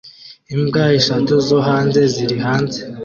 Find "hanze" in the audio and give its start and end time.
1.67-2.01, 2.45-2.79